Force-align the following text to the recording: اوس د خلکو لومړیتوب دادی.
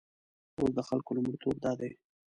اوس 0.59 0.71
د 0.77 0.79
خلکو 0.89 1.15
لومړیتوب 1.17 1.55
دادی. 1.65 1.91